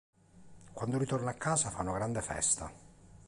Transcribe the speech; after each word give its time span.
Quando 0.77 0.97
ritorna 1.03 1.29
a 1.29 1.35
casa 1.45 1.69
fa 1.75 1.83
una 1.83 1.93
grande 1.99 2.21
festa! 2.31 2.73